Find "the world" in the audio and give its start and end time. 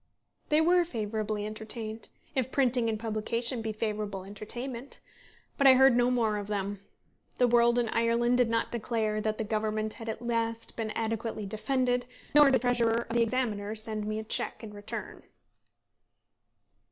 7.35-7.77